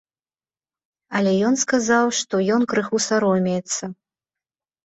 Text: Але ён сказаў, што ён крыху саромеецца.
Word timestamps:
Але 1.19 1.33
ён 1.49 1.53
сказаў, 1.65 2.05
што 2.21 2.35
ён 2.57 2.61
крыху 2.73 2.97
саромеецца. 3.09 3.83